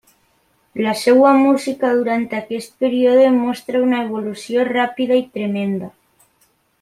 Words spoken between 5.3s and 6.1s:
tremenda.